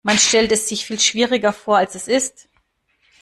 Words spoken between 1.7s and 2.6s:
als es ist.